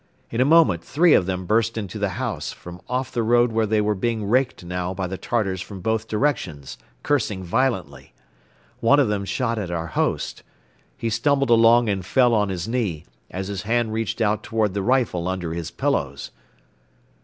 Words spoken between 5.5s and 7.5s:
from both directions, cursing